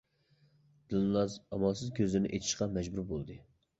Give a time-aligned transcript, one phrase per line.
[0.93, 3.39] دىلناز ئامالسىز كۆزلىرىنى ئېچىشقا مەجبۇر بولدى.